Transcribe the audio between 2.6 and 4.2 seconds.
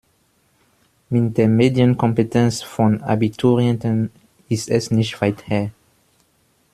von Abiturienten